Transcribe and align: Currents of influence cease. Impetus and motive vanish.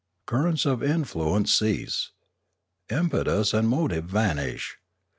Currents 0.25 0.65
of 0.65 0.81
influence 0.81 1.53
cease. 1.53 2.09
Impetus 2.89 3.53
and 3.53 3.69
motive 3.69 4.05
vanish. 4.05 4.77